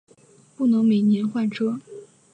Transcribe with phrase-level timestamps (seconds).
[0.55, 1.79] 不能每年换车